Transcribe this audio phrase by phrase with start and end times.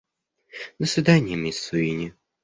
[0.79, 2.15] До свидания, мисс Суини.